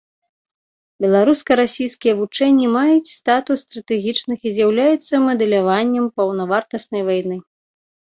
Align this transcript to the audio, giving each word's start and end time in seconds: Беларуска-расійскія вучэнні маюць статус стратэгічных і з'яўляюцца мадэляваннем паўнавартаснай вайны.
Беларуска-расійскія 1.03 2.13
вучэнні 2.21 2.67
маюць 2.75 3.13
статус 3.17 3.59
стратэгічных 3.65 4.39
і 4.47 4.55
з'яўляюцца 4.55 5.13
мадэляваннем 5.27 6.05
паўнавартаснай 6.17 7.01
вайны. 7.11 7.37